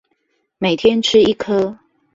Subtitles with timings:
[0.57, 1.77] 每天吃一顆